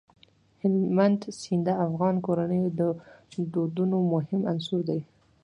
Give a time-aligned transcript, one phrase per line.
[0.61, 2.81] هلمند سیند د افغان کورنیو د
[3.53, 4.99] دودونو مهم عنصر دی.